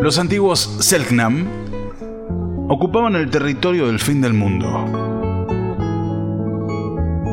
[0.00, 1.46] Los antiguos Selknam
[2.70, 4.66] ocupaban el territorio del fin del mundo.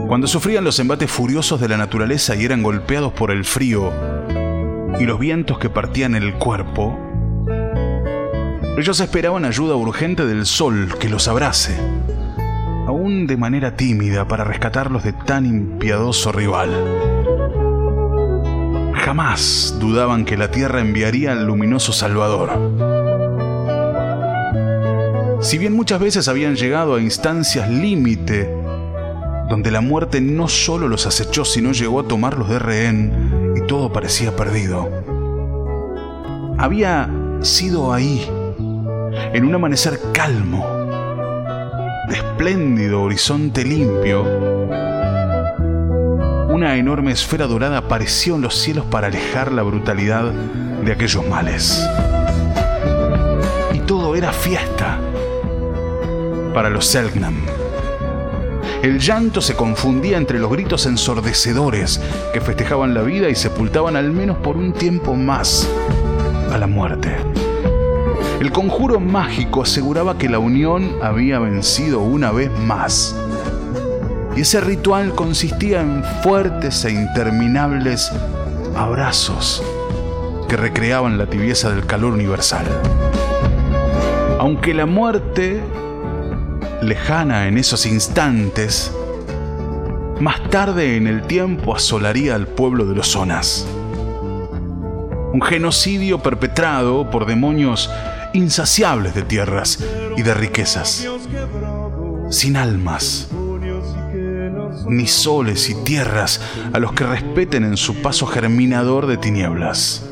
[0.09, 3.93] Cuando sufrían los embates furiosos de la naturaleza y eran golpeados por el frío
[4.99, 6.99] y los vientos que partían el cuerpo,
[8.77, 11.77] ellos esperaban ayuda urgente del sol que los abrace,
[12.85, 17.26] aún de manera tímida para rescatarlos de tan impiadoso rival
[19.07, 22.49] jamás dudaban que la Tierra enviaría al luminoso Salvador.
[25.39, 28.53] Si bien muchas veces habían llegado a instancias límite,
[29.49, 33.93] donde la muerte no solo los acechó, sino llegó a tomarlos de rehén y todo
[33.93, 34.89] parecía perdido.
[36.57, 38.29] Había sido ahí,
[39.31, 40.67] en un amanecer calmo,
[42.09, 44.25] de espléndido horizonte limpio,
[46.57, 50.31] una enorme esfera dorada apareció en los cielos para alejar la brutalidad
[50.83, 51.87] de aquellos males.
[53.75, 54.99] Y todo era fiesta
[56.55, 57.35] para los Selknam.
[58.81, 62.01] El llanto se confundía entre los gritos ensordecedores
[62.33, 65.69] que festejaban la vida y sepultaban al menos por un tiempo más
[66.51, 67.17] a la muerte.
[68.39, 73.15] El conjuro mágico aseguraba que la unión había vencido una vez más
[74.37, 78.11] y ese ritual consistía en fuertes e interminables
[78.75, 79.63] abrazos
[80.47, 82.67] que recreaban la tibieza del calor universal.
[84.39, 85.59] Aunque la muerte,
[86.83, 88.91] lejana en esos instantes,
[90.19, 93.65] más tarde en el tiempo asolaría al pueblo de los zonas.
[95.33, 97.89] Un genocidio perpetrado por demonios
[98.33, 99.83] insaciables de tierras
[100.15, 101.07] y de riquezas,
[102.29, 103.29] sin almas,
[104.89, 106.41] ni soles y tierras
[106.73, 110.09] a los que respeten en su paso germinador de tinieblas.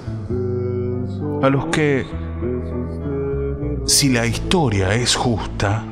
[1.41, 2.05] A los que,
[3.85, 5.83] si la historia es justa,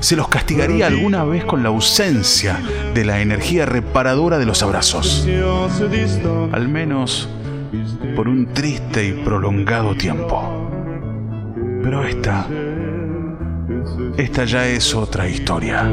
[0.00, 2.60] se los castigaría alguna vez con la ausencia
[2.94, 5.26] de la energía reparadora de los abrazos.
[6.52, 7.28] Al menos
[8.14, 10.70] por un triste y prolongado tiempo.
[11.82, 12.46] Pero esta,
[14.16, 15.88] esta ya es otra historia.